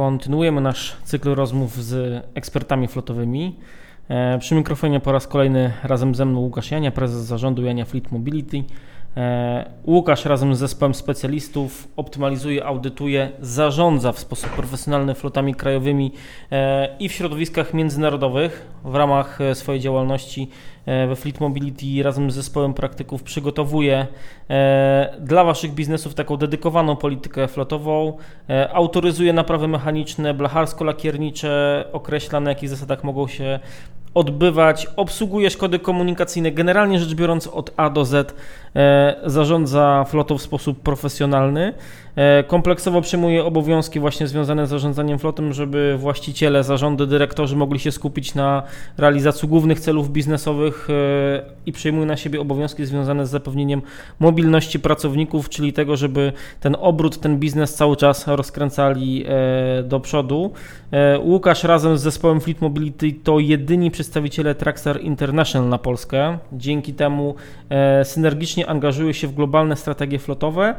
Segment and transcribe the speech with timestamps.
[0.00, 3.56] kontynuujemy nasz cykl rozmów z ekspertami flotowymi.
[4.08, 8.12] E, przy mikrofonie po raz kolejny razem ze mną Łukasz Jania, prezes zarządu Jania Fleet
[8.12, 8.64] Mobility.
[9.16, 16.12] E, Łukasz razem z zespołem specjalistów optymalizuje, audytuje, zarządza w sposób profesjonalny flotami krajowymi
[16.52, 20.50] e, i w środowiskach międzynarodowych w ramach swojej działalności
[20.86, 24.06] we Fleet Mobility razem z zespołem praktyków przygotowuje
[25.20, 28.16] dla Waszych biznesów taką dedykowaną politykę flotową,
[28.72, 33.60] autoryzuje naprawy mechaniczne, blacharsko-lakiernicze, określa na jakich zasadach mogą się
[34.14, 38.34] odbywać, obsługuje szkody komunikacyjne, generalnie rzecz biorąc od A do Z
[38.76, 41.74] e, zarządza flotą w sposób profesjonalny.
[42.16, 47.92] E, kompleksowo przyjmuje obowiązki właśnie związane z zarządzaniem flotem, żeby właściciele, zarządy, dyrektorzy mogli się
[47.92, 48.62] skupić na
[48.98, 53.82] realizacji głównych celów biznesowych e, i przyjmuje na siebie obowiązki związane z zapewnieniem
[54.20, 60.52] mobilności pracowników, czyli tego, żeby ten obrót, ten biznes cały czas rozkręcali e, do przodu.
[61.24, 66.38] Łukasz razem z zespołem Fleet Mobility to jedyni przedstawiciele Traxxar International na Polskę.
[66.52, 67.34] Dzięki temu
[68.04, 70.74] synergicznie angażują się w globalne strategie flotowe,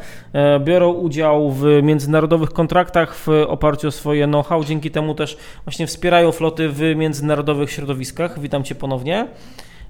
[0.59, 4.63] biorą udział udział w międzynarodowych kontraktach w oparciu o swoje know-how.
[4.63, 8.39] Dzięki temu też właśnie wspierają floty w międzynarodowych środowiskach.
[8.39, 9.27] Witam Cię ponownie.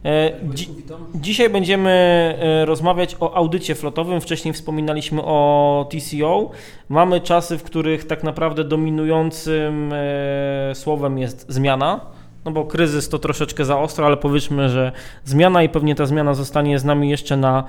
[0.06, 0.68] E, dzi
[1.16, 1.90] dzisiaj będziemy
[2.40, 4.22] e, rozmawiać o audycie flotowym.
[4.22, 6.52] Wcześniej wspominaliśmy o TCO.
[6.90, 12.00] Mamy czasy, w których tak naprawdę dominującym e, słowem jest zmiana.
[12.46, 14.92] No bo kryzys to troszeczkę za ostro, ale powiedzmy, że
[15.26, 17.64] zmiana i pewnie ta zmiana zostanie z nami jeszcze na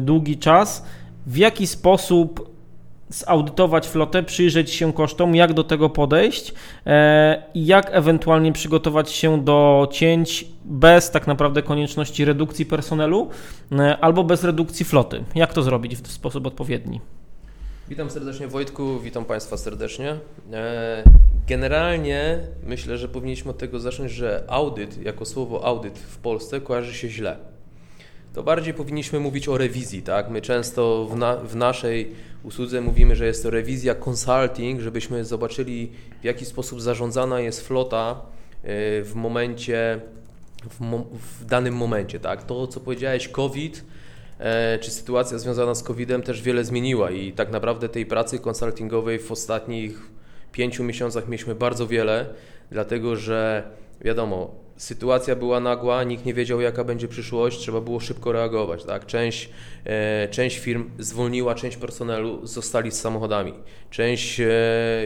[0.00, 0.84] długi czas.
[1.26, 2.57] W jaki sposób
[3.08, 6.54] zaudytować flotę, przyjrzeć się kosztom, jak do tego podejść
[6.86, 13.28] e, i jak ewentualnie przygotować się do cięć bez tak naprawdę konieczności redukcji personelu
[13.72, 15.24] e, albo bez redukcji floty.
[15.34, 17.00] Jak to zrobić w sposób odpowiedni?
[17.88, 20.16] Witam serdecznie Wojtku, witam Państwa serdecznie.
[20.52, 21.02] E,
[21.48, 26.94] generalnie myślę, że powinniśmy od tego zacząć, że audyt, jako słowo audyt w Polsce kojarzy
[26.94, 27.57] się źle
[28.32, 30.02] to bardziej powinniśmy mówić o rewizji.
[30.02, 30.30] Tak?
[30.30, 32.12] My często w, na, w naszej
[32.42, 38.20] usłudze mówimy, że jest to rewizja consulting, żebyśmy zobaczyli w jaki sposób zarządzana jest flota
[38.20, 38.68] y,
[39.04, 40.00] w momencie,
[40.70, 41.06] w, mo,
[41.38, 42.20] w danym momencie.
[42.20, 42.42] Tak?
[42.42, 43.84] To, co powiedziałeś, COVID,
[44.38, 49.18] e, czy sytuacja związana z COVID-em też wiele zmieniła i tak naprawdę tej pracy konsultingowej
[49.18, 50.10] w ostatnich
[50.52, 52.26] pięciu miesiącach mieliśmy bardzo wiele,
[52.70, 58.32] dlatego że wiadomo, sytuacja była nagła, nikt nie wiedział jaka będzie przyszłość, trzeba było szybko
[58.32, 58.84] reagować.
[58.84, 59.06] Tak?
[59.06, 59.50] Część,
[59.84, 63.54] e, część firm zwolniła część personelu, zostali z samochodami.
[63.90, 64.46] Część e,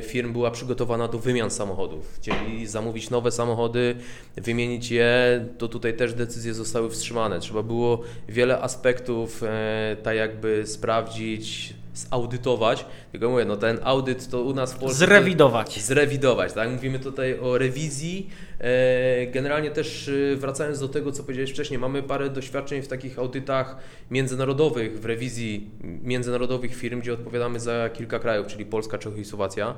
[0.04, 2.14] firm była przygotowana do wymian samochodów.
[2.16, 3.96] Chcieli zamówić nowe samochody,
[4.36, 7.40] wymienić je, to tutaj też decyzje zostały wstrzymane.
[7.40, 14.42] Trzeba było wiele aspektów e, tak jakby sprawdzić, zaudytować, tylko mówię, no ten audyt to
[14.42, 14.98] u nas w Polsce...
[14.98, 15.80] Zrewidować.
[15.80, 16.70] Zrewidować, tak?
[16.70, 18.30] Mówimy tutaj o rewizji.
[18.58, 23.18] E, generalnie też e, wracając do tego, co powiedziałeś wcześniej, mamy parę doświadczeń w takich
[23.18, 23.76] audytach
[24.10, 25.70] międzynarodowych, w rewizji
[26.02, 29.74] międzynarodowych firm, gdzie odpowiadamy za kilka krajów, czyli Polska, Czechy i Słowacja.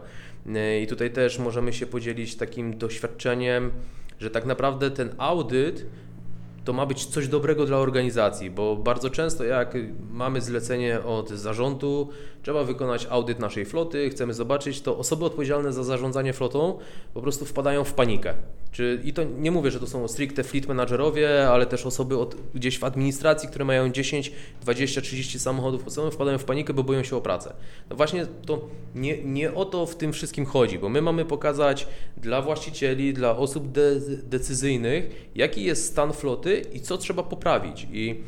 [0.54, 3.70] E, I tutaj też możemy się podzielić takim doświadczeniem,
[4.20, 5.86] że tak naprawdę ten audyt
[6.64, 9.74] to ma być coś dobrego dla organizacji, bo bardzo często jak
[10.10, 12.08] mamy zlecenie od zarządu,
[12.44, 16.78] trzeba wykonać audyt naszej floty, chcemy zobaczyć, to osoby odpowiedzialne za zarządzanie flotą
[17.14, 18.34] po prostu wpadają w panikę.
[18.72, 22.36] Czy, I to nie mówię, że to są stricte fleet managerowie, ale też osoby od,
[22.54, 24.32] gdzieś w administracji, które mają 10,
[24.62, 27.54] 20, 30 samochodów, osoby wpadają w panikę, bo boją się o pracę.
[27.90, 31.86] No właśnie to nie, nie o to w tym wszystkim chodzi, bo my mamy pokazać
[32.16, 37.86] dla właścicieli, dla osób de decyzyjnych, jaki jest stan floty i co trzeba poprawić.
[37.92, 38.22] I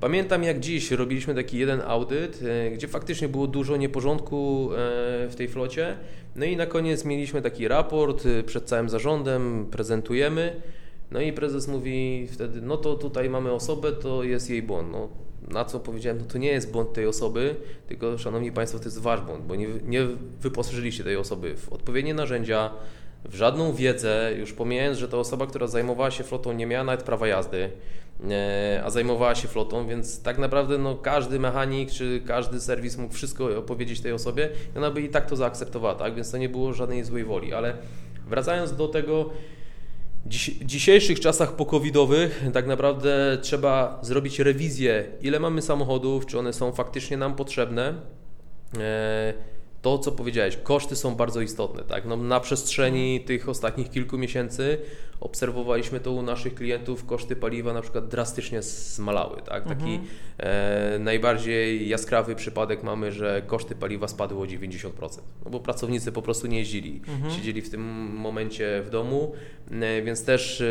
[0.00, 4.76] Pamiętam jak dziś robiliśmy taki jeden audyt, e, gdzie faktycznie było dużo nieporządku e,
[5.28, 5.96] w tej flocie.
[6.36, 10.62] No i na koniec mieliśmy taki raport e, przed całym zarządem, prezentujemy.
[11.10, 14.92] No i prezes mówi wtedy, no to tutaj mamy osobę, to jest jej błąd.
[14.92, 15.08] No,
[15.48, 17.56] na co powiedziałem, no to nie jest błąd tej osoby,
[17.88, 20.06] tylko szanowni Państwo, to jest Wasz błąd, bo nie, nie
[20.40, 22.70] wyposażyliście tej osoby w odpowiednie narzędzia,
[23.28, 27.02] w żadną wiedzę, już pomijając, że ta osoba, która zajmowała się flotą nie miała nawet
[27.02, 27.70] prawa jazdy,
[28.30, 33.14] e, a zajmowała się flotą, więc tak naprawdę no, każdy mechanik czy każdy serwis mógł
[33.14, 36.14] wszystko opowiedzieć tej osobie i ona by i tak to zaakceptowała, tak?
[36.14, 37.76] więc to nie było żadnej złej woli, ale
[38.28, 39.30] wracając do tego,
[40.26, 46.72] w dzisiejszych czasach pokowidowych tak naprawdę trzeba zrobić rewizję, ile mamy samochodów, czy one są
[46.72, 47.94] faktycznie nam potrzebne,
[48.78, 49.34] e,
[49.82, 51.82] to, co powiedziałeś, koszty są bardzo istotne.
[51.82, 52.04] Tak?
[52.06, 54.78] No, na przestrzeni tych ostatnich kilku miesięcy
[55.20, 59.42] obserwowaliśmy to u naszych klientów, koszty paliwa na przykład drastycznie zmalały.
[59.42, 59.64] Tak?
[59.64, 60.08] Taki mhm.
[60.38, 64.90] e, najbardziej jaskrawy przypadek mamy, że koszty paliwa spadły o 90%,
[65.44, 67.32] no bo pracownicy po prostu nie jeździli, mhm.
[67.34, 67.80] siedzieli w tym
[68.16, 69.32] momencie w domu,
[69.70, 70.64] e, więc też e,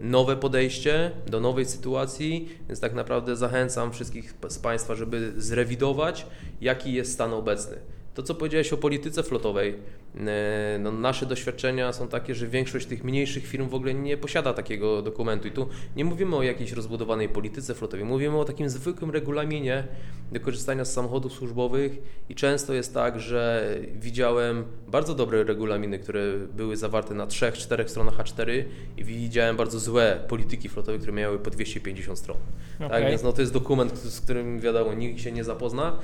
[0.00, 6.26] nowe podejście do nowej sytuacji, więc tak naprawdę zachęcam wszystkich z Państwa, żeby zrewidować,
[6.60, 7.76] jaki jest stan obecny.
[8.14, 9.74] To, co powiedziałeś o polityce flotowej,
[10.16, 14.54] e, no, nasze doświadczenia są takie, że większość tych mniejszych firm w ogóle nie posiada
[14.54, 15.48] takiego dokumentu.
[15.48, 19.84] I tu nie mówimy o jakiejś rozbudowanej polityce flotowej, mówimy o takim zwykłym regulaminie
[20.32, 21.98] do korzystania z samochodów służbowych.
[22.28, 27.90] I często jest tak, że widziałem bardzo dobre regulaminy, które były zawarte na trzech, czterech
[27.90, 28.64] stronach A4
[28.96, 32.36] i widziałem bardzo złe polityki flotowe, które miały po 250 stron.
[32.76, 32.88] Okay.
[32.88, 35.98] Tak więc no, to jest dokument, z którym wiadomo, nikt się nie zapozna,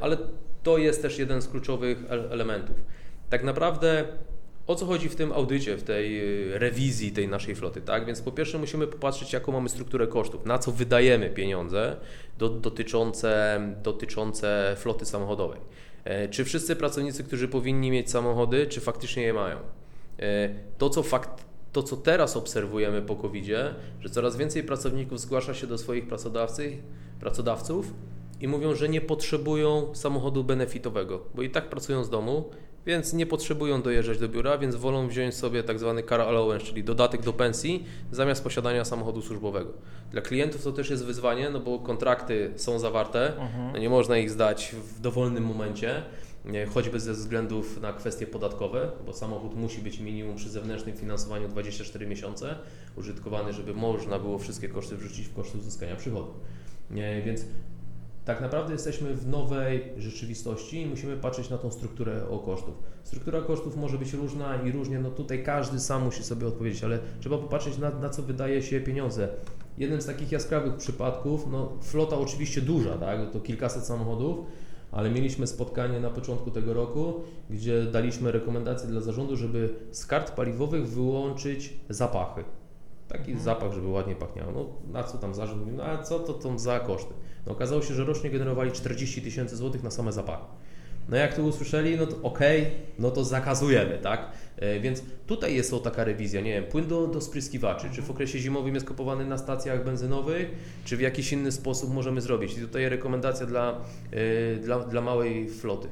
[0.00, 0.16] ale
[0.66, 2.76] to jest też jeden z kluczowych elementów.
[3.30, 4.04] Tak naprawdę
[4.66, 6.20] o co chodzi w tym audycie, w tej
[6.54, 8.06] y, rewizji tej naszej floty, tak?
[8.06, 11.96] Więc po pierwsze musimy popatrzeć, jaką mamy strukturę kosztów, na co wydajemy pieniądze
[12.38, 15.60] do, dotyczące, dotyczące floty samochodowej.
[16.04, 19.56] E, czy wszyscy pracownicy, którzy powinni mieć samochody, czy faktycznie je mają?
[20.18, 20.48] E,
[20.78, 23.46] to, co fakt, to, co teraz obserwujemy po covid
[24.00, 26.04] że coraz więcej pracowników zgłasza się do swoich
[27.20, 27.92] pracodawców
[28.40, 32.50] i mówią, że nie potrzebują samochodu benefitowego, bo i tak pracują z domu,
[32.86, 36.84] więc nie potrzebują dojeżdżać do biura, więc wolą wziąć sobie tak zwany car allowance, czyli
[36.84, 39.72] dodatek do pensji, zamiast posiadania samochodu służbowego.
[40.10, 43.72] Dla klientów to też jest wyzwanie, no bo kontrakty są zawarte, mhm.
[43.72, 46.02] no nie można ich zdać w dowolnym momencie,
[46.74, 52.06] choćby ze względów na kwestie podatkowe, bo samochód musi być minimum przy zewnętrznym finansowaniu 24
[52.06, 52.58] miesiące
[52.96, 56.34] użytkowany, żeby można było wszystkie koszty wrzucić w koszty uzyskania przychodu.
[57.24, 57.44] Więc
[58.26, 62.74] tak naprawdę jesteśmy w nowej rzeczywistości i musimy patrzeć na tą strukturę o kosztów.
[63.04, 66.98] Struktura kosztów może być różna i różnie, no tutaj każdy sam musi sobie odpowiedzieć, ale
[67.20, 69.28] trzeba popatrzeć na, na co wydaje się pieniądze.
[69.78, 74.38] Jeden z takich jaskrawych przypadków, no flota oczywiście duża, tak, to kilkaset samochodów,
[74.92, 77.14] ale mieliśmy spotkanie na początku tego roku,
[77.50, 82.44] gdzie daliśmy rekomendacje dla zarządu, żeby z kart paliwowych wyłączyć zapachy.
[83.08, 83.44] Taki mhm.
[83.44, 84.52] zapach, żeby ładnie pachniało.
[84.52, 87.14] No na co tam zarząd mówi, no a co to tam za koszty?
[87.46, 90.44] No okazało się, że rocznie generowali 40 tysięcy złotych na same zapachy.
[91.08, 94.30] No jak to usłyszeli, no to okej, okay, no to zakazujemy, tak?
[94.56, 98.10] E, więc tutaj jest o taka rewizja, nie wiem, płyn do, do spryskiwaczy, czy w
[98.10, 100.48] okresie zimowym jest kupowany na stacjach benzynowych,
[100.84, 102.58] czy w jakiś inny sposób możemy zrobić.
[102.58, 103.80] I tutaj rekomendacja dla,
[104.12, 105.88] yy, dla, dla małej floty.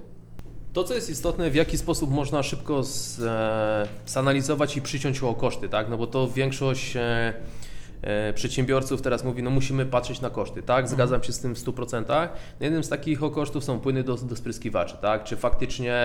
[0.74, 5.34] To, co jest istotne, w jaki sposób można szybko z, e, zanalizować i przyciąć o
[5.34, 5.88] koszty, tak?
[5.88, 7.34] No bo to większość e,
[8.02, 10.78] e, przedsiębiorców teraz mówi, no musimy patrzeć na koszty, tak?
[10.78, 10.88] Mhm.
[10.88, 12.28] Zgadzam się z tym w 100%.
[12.60, 15.24] Jednym z takich o kosztów są płyny do, do spryskiwaczy, tak?
[15.24, 16.02] Czy faktycznie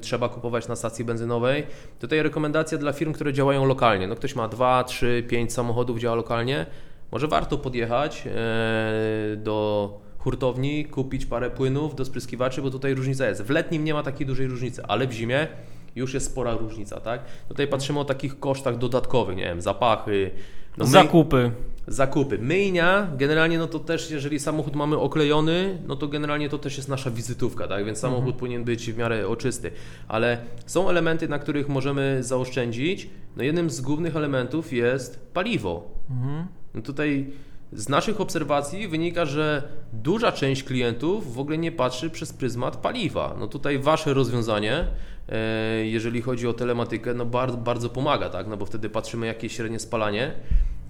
[0.00, 1.66] trzeba kupować na stacji benzynowej?
[2.00, 4.06] Tutaj rekomendacja dla firm, które działają lokalnie.
[4.06, 6.66] No ktoś ma 2, 3, 5 samochodów, działa lokalnie.
[7.12, 13.42] Może warto podjechać e, do hurtowni, kupić parę płynów do spryskiwaczy, bo tutaj różnica jest.
[13.42, 15.48] W letnim nie ma takiej dużej różnicy, ale w zimie
[15.96, 17.20] już jest spora różnica, tak?
[17.48, 20.30] Tutaj patrzymy o takich kosztach dodatkowych, nie wiem, zapachy,
[20.76, 21.50] no zakupy.
[21.86, 22.38] Zakupy.
[22.38, 26.88] Myjnia, generalnie no to też, jeżeli samochód mamy oklejony, no to generalnie to też jest
[26.88, 27.84] nasza wizytówka, tak?
[27.84, 28.38] Więc samochód mhm.
[28.38, 29.70] powinien być w miarę oczysty.
[30.08, 33.10] Ale są elementy, na których możemy zaoszczędzić.
[33.36, 35.90] No jednym z głównych elementów jest paliwo.
[36.10, 36.46] Mhm.
[36.74, 37.26] No tutaj
[37.72, 39.62] z naszych obserwacji wynika, że
[39.92, 43.36] duża część klientów w ogóle nie patrzy przez pryzmat paliwa.
[43.38, 44.86] No tutaj wasze rozwiązanie,
[45.28, 48.46] e, jeżeli chodzi o telematykę, no bardzo, bardzo pomaga, tak?
[48.46, 50.32] No bo wtedy patrzymy jakie średnie spalanie,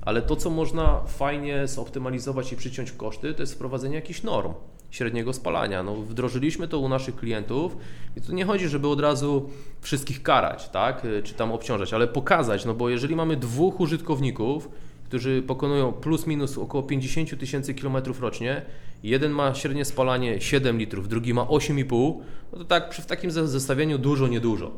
[0.03, 4.53] ale to co można fajnie zoptymalizować i przyciąć koszty, to jest wprowadzenie jakichś norm
[4.91, 5.83] średniego spalania.
[5.83, 7.77] No, wdrożyliśmy to u naszych klientów
[8.17, 11.07] i tu nie chodzi, żeby od razu wszystkich karać, tak?
[11.25, 14.69] czy tam obciążać, ale pokazać, no bo jeżeli mamy dwóch użytkowników,
[15.13, 18.63] którzy pokonują plus minus około 50 tysięcy kilometrów rocznie.
[19.03, 22.19] Jeden ma średnie spalanie 7 litrów, drugi ma 8,5.
[22.53, 24.71] No to tak przy takim zestawieniu dużo, niedużo.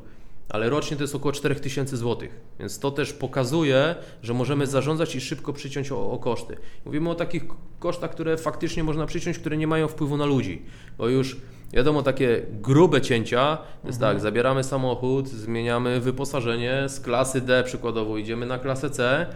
[0.48, 2.40] Ale rocznie to jest około 4 tysięcy złotych.
[2.60, 6.56] Więc to też pokazuje, że możemy zarządzać i szybko przyciąć o, o, koszty.
[6.84, 7.44] Mówimy o takich
[7.78, 10.62] kosztach, które faktycznie można przyciąć, które nie mają wpływu na ludzi.
[10.98, 11.36] Bo już
[11.72, 14.14] wiadomo, takie grube cięcia, to jest mhm.
[14.14, 19.26] tak, zabieramy samochód, zmieniamy wyposażenie z klasy D przykładowo, idziemy na klasę C,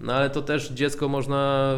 [0.00, 1.72] no ale to też dziecko można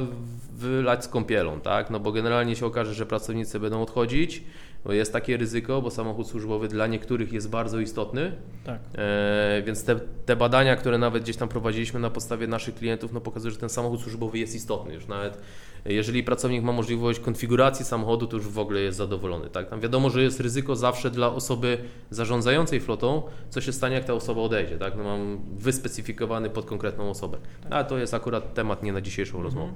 [0.53, 1.91] wylać z kąpielą, tak?
[1.91, 4.43] No bo generalnie się okaże, że pracownicy będą odchodzić,
[4.85, 8.33] Bo jest takie ryzyko, bo samochód służbowy dla niektórych jest bardzo istotny.
[8.65, 8.81] Tak.
[8.95, 13.21] E, więc te, te badania, które nawet gdzieś tam prowadziliśmy na podstawie naszych klientów, no
[13.21, 14.95] pokazują, że ten samochód służbowy jest istotny.
[14.95, 15.43] Już nawet
[15.85, 19.51] jeżeli pracownik ma możliwość konfiguracji samochodu, to już w ogóle jest zadowolony.
[19.51, 19.71] Tak?
[19.71, 21.79] Tam wiadomo, że jest ryzyko zawsze dla osoby
[22.11, 24.79] zarządzającej flotą, co się stanie, jak ta osoba odejdzie.
[24.79, 24.97] Tak?
[24.97, 27.39] No mam wyspecyfikowany pod konkretną osobę.
[27.63, 27.73] Tak.
[27.73, 29.45] Ale to jest akurat temat nie na dzisiejszą mhm.
[29.45, 29.73] rozmowę.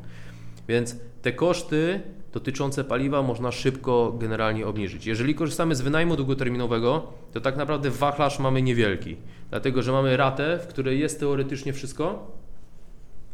[0.69, 2.01] Więc te koszty
[2.33, 5.07] dotyczące paliwa można szybko generalnie obniżyć.
[5.07, 9.17] Jeżeli korzystamy z wynajmu długoterminowego, to tak naprawdę wachlarz mamy niewielki,
[9.51, 12.31] dlatego że mamy ratę, w której jest teoretycznie wszystko,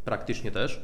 [0.04, 0.82] praktycznie też,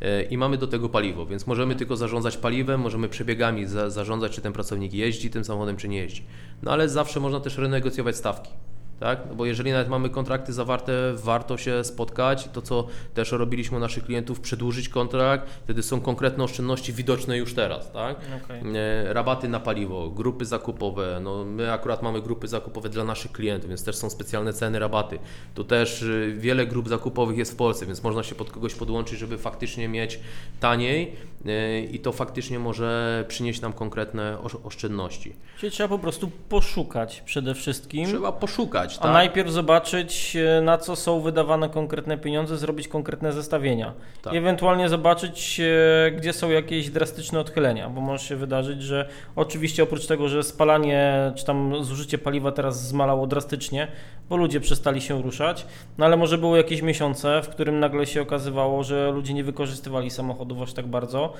[0.00, 4.32] e, i mamy do tego paliwo, więc możemy tylko zarządzać paliwem, możemy przebiegami za, zarządzać,
[4.32, 6.24] czy ten pracownik jeździ tym samochodem, czy nie jeździ.
[6.62, 8.50] No ale zawsze można też renegocjować stawki
[9.00, 9.18] tak?
[9.28, 12.48] No bo jeżeli nawet mamy kontrakty zawarte, warto się spotkać.
[12.52, 17.54] To, co też robiliśmy u naszych klientów, przedłużyć kontrakt, wtedy są konkretne oszczędności widoczne już
[17.54, 18.16] teraz, tak?
[18.44, 18.62] Okay.
[18.78, 21.20] E, rabaty na paliwo, grupy zakupowe.
[21.22, 25.18] No, my akurat mamy grupy zakupowe dla naszych klientów, więc też są specjalne ceny, rabaty.
[25.54, 29.18] Tu też y, wiele grup zakupowych jest w Polsce, więc można się pod kogoś podłączyć,
[29.18, 30.20] żeby faktycznie mieć
[30.60, 35.36] taniej e, i to faktycznie może przynieść nam konkretne oszczędności.
[35.58, 38.06] Czyli trzeba po prostu poszukać przede wszystkim.
[38.06, 39.06] Trzeba poszukać tak?
[39.06, 43.92] A najpierw zobaczyć, e, na co są wydawane konkretne pieniądze, zrobić konkretne zestawienia.
[44.22, 44.32] Tak.
[44.32, 49.82] I ewentualnie zobaczyć, e, gdzie są jakieś drastyczne odchylenia, bo może się wydarzyć, że oczywiście
[49.82, 53.88] oprócz tego, że spalanie czy tam zużycie paliwa teraz zmalało drastycznie,
[54.28, 55.66] bo ludzie przestali się ruszać,
[55.98, 60.10] no ale może były jakieś miesiące, w którym nagle się okazywało, że ludzie nie wykorzystywali
[60.10, 61.32] samochodów aż tak bardzo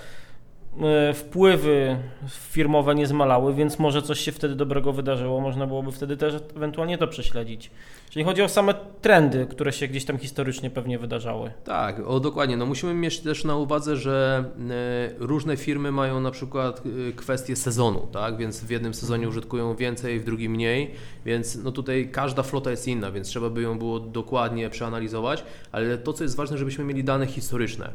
[1.15, 1.97] wpływy
[2.29, 6.99] firmowe nie zmalały, więc może coś się wtedy dobrego wydarzyło, można byłoby wtedy też ewentualnie
[6.99, 7.71] to prześledzić.
[8.11, 11.51] Czyli chodzi o same trendy, które się gdzieś tam historycznie pewnie wydarzały.
[11.65, 12.57] Tak, o dokładnie.
[12.57, 17.57] No musimy mieć też na uwadze, że e, różne firmy mają na przykład e, kwestie
[17.57, 18.37] sezonu, tak?
[18.37, 20.91] Więc w jednym sezonie użytkują więcej, w drugim mniej,
[21.27, 25.99] więc no tutaj każda flota jest inna, więc trzeba by ją było dokładnie przeanalizować, ale
[25.99, 27.91] to co jest ważne, żebyśmy mieli dane historyczne.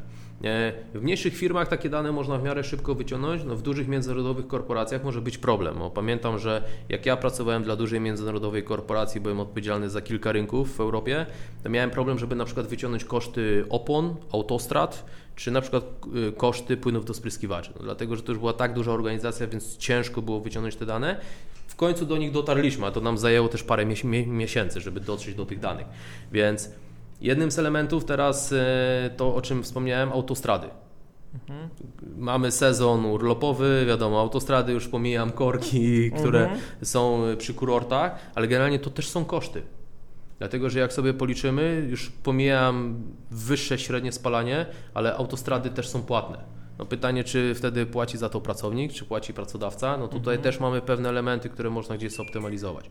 [0.94, 5.04] W mniejszych firmach takie dane można w miarę szybko wyciągnąć, no w dużych międzynarodowych korporacjach
[5.04, 5.80] może być problem.
[5.80, 10.76] No, pamiętam, że jak ja pracowałem dla dużej międzynarodowej korporacji, byłem odpowiedzialny za kilka rynków
[10.76, 11.26] w Europie,
[11.64, 15.06] to miałem problem, żeby na przykład wyciągnąć koszty opon, autostrad,
[15.36, 15.84] czy na przykład
[16.30, 17.72] y, koszty płynów do spryskiwaczy.
[17.76, 21.20] No, dlatego, że to już była tak duża organizacja, więc ciężko było wyciągnąć te dane.
[21.68, 23.86] W końcu do nich dotarliśmy, a to nam zajęło też parę
[24.28, 25.88] miesięcy, żeby dotrzeć do tych danych.
[26.32, 26.70] Więc
[27.22, 30.68] Jednym z elementów teraz e, to, o czym wspomniałem, autostrady.
[31.34, 31.70] Mhm.
[32.18, 36.60] Mamy sezon urlopowy, wiadomo, autostrady już pomijam, korki, które mhm.
[36.84, 39.62] są przy kurortach, ale generalnie to też są koszty.
[40.40, 46.38] Dlatego, że jak sobie policzymy, już pomijam wyższe średnie spalanie, ale autostrady też są płatne.
[46.80, 49.98] No pytanie, czy wtedy płaci za to pracownik, czy płaci pracodawca?
[49.98, 50.42] No tutaj mhm.
[50.44, 52.90] też mamy pewne elementy, które można gdzieś zoptymalizować.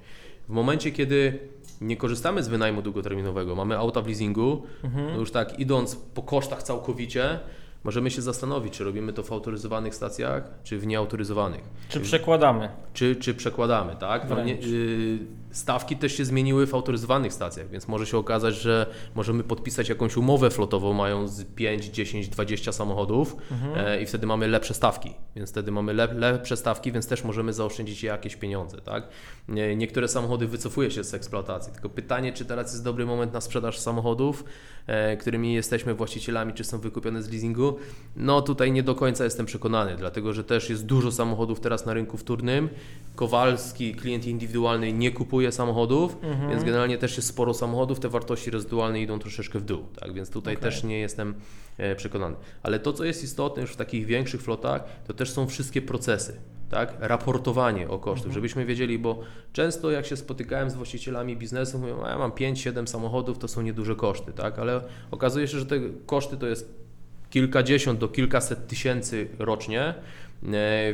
[0.49, 1.39] W momencie, kiedy
[1.81, 5.07] nie korzystamy z wynajmu długoterminowego, mamy auta w leasingu, mhm.
[5.07, 7.39] no już tak idąc po kosztach całkowicie,
[7.85, 11.61] możemy się zastanowić, czy robimy to w autoryzowanych stacjach, czy w nieautoryzowanych.
[11.89, 12.69] Czy przekładamy.
[12.93, 14.31] Czy, czy przekładamy, tak?
[14.31, 15.19] No nie, y,
[15.51, 20.17] stawki też się zmieniły w autoryzowanych stacjach, więc może się okazać, że możemy podpisać jakąś
[20.17, 23.87] umowę flotową, mając 5, 10, 20 samochodów mhm.
[23.87, 27.53] e, i wtedy mamy lepsze stawki, więc wtedy mamy lep, lepsze stawki, więc też możemy
[27.53, 29.09] zaoszczędzić jakieś pieniądze, tak?
[29.49, 33.41] Nie, niektóre samochody wycofuje się z eksploatacji, tylko pytanie, czy teraz jest dobry moment na
[33.41, 34.45] sprzedaż samochodów,
[34.87, 37.77] e, którymi jesteśmy właścicielami, czy są wykupione z leasingu,
[38.17, 41.95] no tutaj nie do końca jestem przekonany, dlatego że też jest dużo samochodów teraz na
[41.95, 42.69] rynku wtórnym.
[43.15, 46.51] Kowalski, klient indywidualny nie kupuje samochodów, mhm.
[46.51, 50.13] więc generalnie też jest sporo samochodów, te wartości rezydualne idą troszeczkę w dół, tak?
[50.13, 50.71] więc tutaj okay.
[50.71, 51.35] też nie jestem
[51.79, 52.37] e, przekonany.
[52.63, 56.37] Ale to, co jest istotne już w takich większych flotach, to też są wszystkie procesy
[56.71, 56.97] tak?
[57.01, 58.35] raportowanie o kosztach, mhm.
[58.35, 59.21] żebyśmy wiedzieli, bo
[59.53, 63.63] często jak się spotykałem z właścicielami biznesu, mówią, a ja mam 5-7 samochodów, to są
[63.63, 64.59] nieduże koszty, tak?
[64.59, 64.81] ale
[65.11, 66.89] okazuje się, że te koszty to jest
[67.31, 69.95] kilkadziesiąt do kilkaset tysięcy rocznie,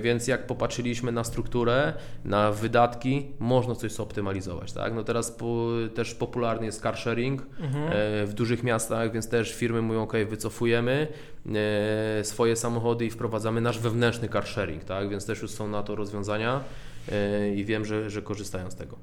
[0.00, 1.92] więc jak popatrzyliśmy na strukturę,
[2.24, 4.72] na wydatki, można coś zoptymalizować.
[4.72, 4.94] Tak?
[4.94, 7.84] No teraz po, też popularny jest car sharing mhm.
[7.84, 11.08] E, w dużych miastach, więc też firmy mówią, ok, wycofujemy
[12.18, 15.08] e, swoje samochody i wprowadzamy nasz wewnętrzny car sharing, tak?
[15.08, 16.60] więc też już są na to rozwiązania
[17.56, 18.98] i wiem, że, że korzystają z tego.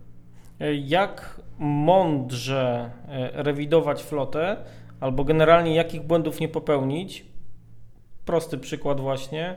[0.86, 2.92] Jak mądrze
[3.34, 4.58] rewidować flotę,
[5.00, 7.26] albo generalnie jakich błędów nie popełnić.
[8.26, 9.56] Prosty przykład właśnie.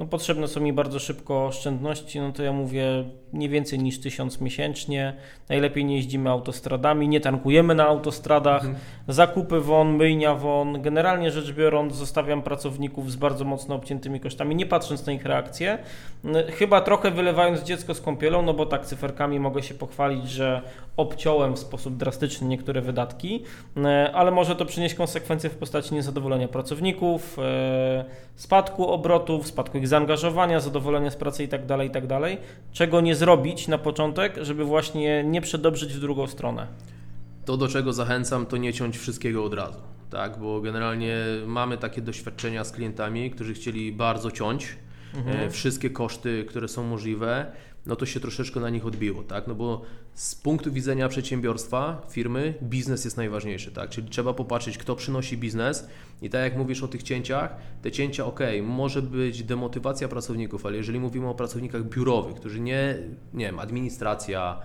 [0.00, 4.40] No potrzebne są mi bardzo szybko oszczędności, no to ja mówię nie więcej niż tysiąc
[4.40, 5.14] miesięcznie.
[5.48, 8.84] Najlepiej nie jeździmy autostradami, nie tankujemy na autostradach, mhm.
[9.08, 10.82] zakupy won, myjnia won.
[10.82, 15.78] Generalnie rzecz biorąc zostawiam pracowników z bardzo mocno obciętymi kosztami, nie patrząc na ich reakcje.
[16.54, 20.62] Chyba trochę wylewając dziecko z kąpielą, no bo tak cyferkami mogę się pochwalić, że
[20.96, 23.44] obciąłem w sposób drastyczny niektóre wydatki,
[24.14, 30.60] ale może to przynieść konsekwencje w postaci niezadowolenia pracowników, e, spadku obrotów, spadku ich zaangażowania,
[30.60, 32.38] zadowolenia z pracy itd., tak itd., tak
[32.72, 36.66] czego nie zrobić na początek, żeby właśnie nie przedobrzyć w drugą stronę?
[37.44, 40.38] To, do czego zachęcam, to nie ciąć wszystkiego od razu, tak?
[40.38, 44.76] bo generalnie mamy takie doświadczenia z klientami, którzy chcieli bardzo ciąć
[45.14, 45.36] mhm.
[45.36, 47.52] E, wszystkie koszty, które są możliwe
[47.90, 49.46] no to się troszeczkę na nich odbiło, tak?
[49.46, 49.82] No bo
[50.14, 53.90] z punktu widzenia przedsiębiorstwa, firmy, biznes jest najważniejszy, tak?
[53.90, 55.88] Czyli trzeba popatrzeć, kto przynosi biznes
[56.22, 60.76] i tak jak mówisz o tych cięciach, te cięcia, ok, może być demotywacja pracowników, ale
[60.76, 62.98] jeżeli mówimy o pracownikach biurowych, którzy nie,
[63.34, 64.60] nie wiem, administracja,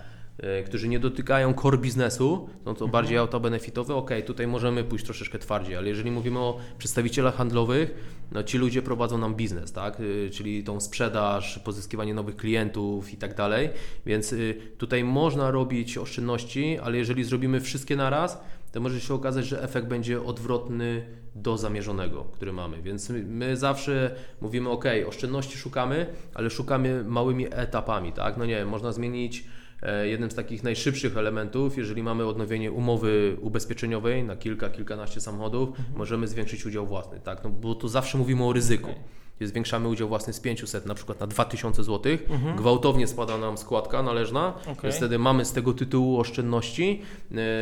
[0.65, 2.91] którzy nie dotykają core biznesu, no to mhm.
[2.91, 7.93] bardziej autobenefitowe, ok, tutaj możemy pójść troszeczkę twardziej, ale jeżeli mówimy o przedstawicielach handlowych,
[8.31, 13.17] no ci ludzie prowadzą nam biznes, tak, e, czyli tą sprzedaż, pozyskiwanie nowych klientów i
[13.17, 13.69] tak dalej,
[14.05, 14.37] więc e,
[14.77, 19.87] tutaj można robić oszczędności, ale jeżeli zrobimy wszystkie naraz, to może się okazać, że efekt
[19.87, 22.81] będzie odwrotny do zamierzonego, który mamy.
[22.81, 28.37] Więc my zawsze mówimy, ok, oszczędności szukamy, ale szukamy małymi etapami, tak?
[28.37, 29.64] No nie, można zmienić E,
[30.03, 35.87] jednym z takich najszybszych elementów, jeżeli mamy odnowienie umowy ubezpieczeniowej na kilka, kilkanaście samochodów, mhm.
[35.97, 37.43] możemy zwiększyć udział własny, tak?
[37.43, 38.91] No, bo tu zawsze mówimy o ryzyku.
[38.91, 39.03] Okay.
[39.37, 42.55] Gdzie zwiększamy udział własny z 500 na przykład na 2000 zł, mhm.
[42.55, 44.75] gwałtownie spada nam składka należna, okay.
[44.83, 47.01] więc wtedy mamy z tego tytułu oszczędności,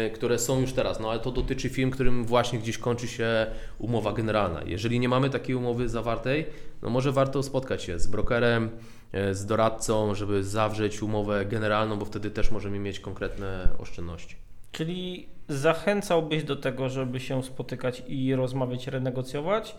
[0.08, 3.48] y, które są już teraz, no ale to dotyczy firm, którym właśnie gdzieś kończy się
[3.80, 4.62] umowa generalna.
[4.66, 6.46] Jeżeli nie mamy takiej umowy zawartej,
[6.82, 12.06] no może warto spotkać się z brokerem, E, z doradcą, żeby zawrzeć umowę generalną, bo
[12.06, 14.36] wtedy też możemy mieć konkretne oszczędności.
[14.72, 19.76] Czyli zachęcałbyś do tego, żeby się spotykać i rozmawiać, renegocjować?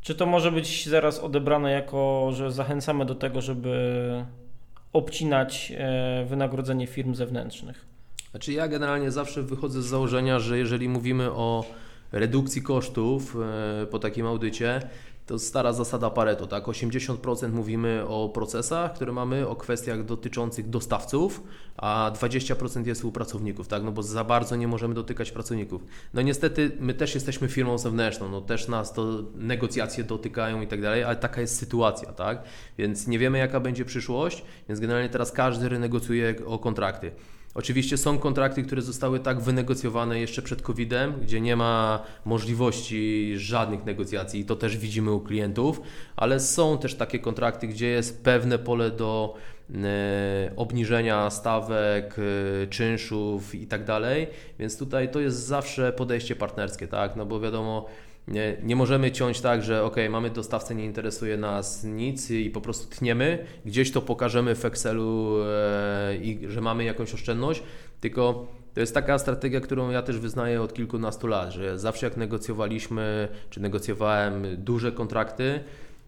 [0.00, 4.24] Czy to może być zaraz odebrane jako, że zachęcamy do tego, żeby
[4.92, 7.86] obcinać e, wynagrodzenie firm zewnętrznych?
[8.30, 11.64] Znaczy ja generalnie zawsze wychodzę z założenia, że jeżeli mówimy o
[12.12, 13.36] redukcji kosztów
[13.82, 14.80] e, po takim audycie,
[15.28, 16.64] to stara zasada Pareto, tak?
[16.64, 21.42] 80% mówimy o procesach, które mamy, o kwestiach dotyczących dostawców,
[21.76, 23.82] a 20% jest u pracowników, tak?
[23.82, 25.84] No bo za bardzo nie możemy dotykać pracowników.
[26.14, 30.82] No niestety my też jesteśmy firmą zewnętrzną, no też nas to negocjacje dotykają i tak
[30.82, 32.42] dalej, ale taka jest sytuacja, tak?
[32.78, 37.10] Więc nie wiemy jaka będzie przyszłość, więc generalnie teraz każdy renegocjuje o kontrakty.
[37.58, 43.84] Oczywiście są kontrakty, które zostały tak wynegocjowane jeszcze przed COVID-em, gdzie nie ma możliwości żadnych
[43.84, 45.80] negocjacji i to też widzimy u klientów,
[46.16, 49.34] ale są też takie kontrakty, gdzie jest pewne pole do
[49.74, 54.26] e, obniżenia stawek, e, czynszów i tak dalej,
[54.58, 57.86] więc tutaj to jest zawsze podejście partnerskie, tak, no bo wiadomo,
[58.28, 62.60] nie, nie możemy ciąć tak, że ok, mamy dostawcę, nie interesuje nas nic i po
[62.60, 67.62] prostu tniemy, gdzieś to pokażemy w Excelu e, i że mamy jakąś oszczędność,
[68.00, 72.16] tylko to jest taka strategia, którą ja też wyznaję od kilkunastu lat, że zawsze jak
[72.16, 75.60] negocjowaliśmy, czy negocjowałem duże kontrakty,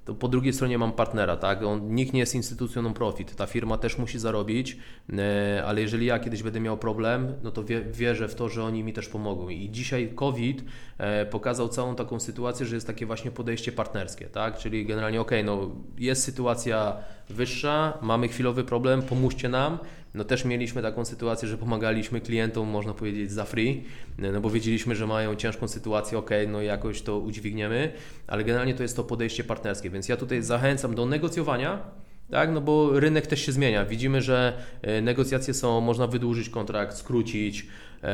[0.05, 1.63] to po drugiej stronie mam partnera, tak?
[1.63, 4.77] On, nikt nie jest instytucją non-profit, ta firma też musi zarobić,
[5.19, 8.65] e, ale jeżeli ja kiedyś będę miał problem, no to wie, wierzę w to, że
[8.65, 9.49] oni mi też pomogą.
[9.49, 10.65] I dzisiaj COVID
[10.99, 14.59] e, pokazał całą taką sytuację, że jest takie właśnie podejście partnerskie, tak?
[14.59, 16.97] Czyli generalnie, ok, no jest sytuacja
[17.33, 19.79] wyższa, mamy chwilowy problem, pomóżcie nam,
[20.15, 23.85] no też mieliśmy taką sytuację, że pomagaliśmy klientom, można powiedzieć, za free,
[24.19, 27.93] no bo wiedzieliśmy, że mają ciężką sytuację, ok, no jakoś to udźwigniemy,
[28.27, 31.83] ale generalnie to jest to podejście partnerskie, więc ja tutaj zachęcam do negocjowania,
[32.31, 33.85] tak, no bo rynek też się zmienia.
[33.85, 37.67] Widzimy, że e, negocjacje są, można wydłużyć kontrakt, skrócić.
[38.03, 38.09] E,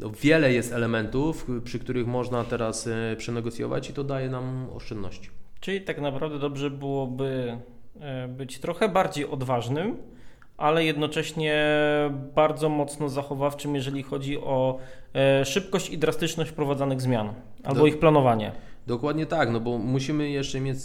[0.00, 5.37] no wiele jest elementów, przy których można teraz e, przenegocjować i to daje nam oszczędności.
[5.60, 7.58] Czyli tak naprawdę dobrze byłoby
[8.28, 9.96] być trochę bardziej odważnym,
[10.56, 11.64] ale jednocześnie
[12.34, 14.78] bardzo mocno zachowawczym, jeżeli chodzi o
[15.14, 18.52] e, szybkość i drastyczność wprowadzanych zmian albo Do, ich planowanie.
[18.86, 20.78] Dokładnie tak, no bo musimy jeszcze mieć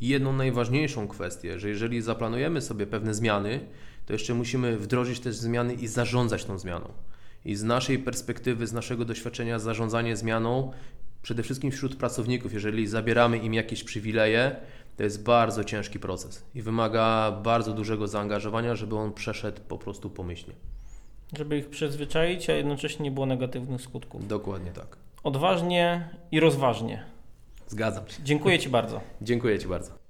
[0.00, 3.60] jedną najważniejszą kwestię, że jeżeli zaplanujemy sobie pewne zmiany,
[4.06, 6.88] to jeszcze musimy wdrożyć te zmiany i zarządzać tą zmianą.
[7.44, 10.72] I z naszej perspektywy, z naszego doświadczenia, zarządzanie zmianą,
[11.26, 14.56] przede wszystkim wśród pracowników, jeżeli zabieramy im jakieś przywileje,
[14.96, 20.10] to jest bardzo ciężki proces i wymaga bardzo dużego zaangażowania, żeby on przeszedł po prostu
[20.10, 20.54] pomyślnie.
[21.36, 24.28] Żeby ich przyzwyczaić, a jednocześnie nie było negatywnych skutków.
[24.28, 24.96] Dokładnie tak.
[25.24, 27.04] Odważnie i rozważnie.
[27.66, 28.22] Zgadzam się.
[28.24, 29.00] Dziękuję Ci bardzo.
[29.22, 30.05] Dziękuję Ci bardzo.